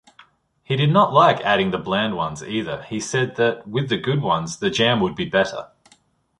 He 0.63 0.75
did 0.75 0.91
not 0.91 1.13
like 1.13 1.41
adding 1.45 1.69
the 1.69 1.77
bland 1.77 2.15
ones 2.17 2.41
either: 2.41 2.81
he 2.89 2.99
said 2.99 3.35
that, 3.35 3.67
with 3.67 3.87
the 3.87 3.97
good 3.99 4.23
ones, 4.23 4.57
the 4.57 4.71
jam 4.71 4.99
would 4.99 5.15
be 5.15 5.25
better. 5.25 5.67